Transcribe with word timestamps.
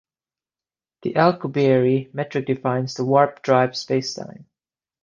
The 1.03 1.13
Alcubierre 1.13 2.11
metric 2.11 2.47
defines 2.47 2.95
the 2.95 3.05
warp-drive 3.05 3.73
spacetime. 3.73 4.45